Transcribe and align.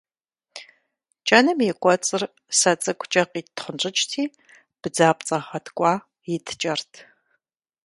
КӀэным 1.27 1.59
и 1.69 1.71
кӀуэцӀыр 1.81 2.23
сэ 2.59 2.71
цӀыкӀукӀэ 2.83 3.23
къиттхъунщӀыкӀти, 3.31 4.23
бдзапцӀэ 4.81 5.37
гъэткӀуа 5.47 5.93
иткӀэрт. 6.33 6.91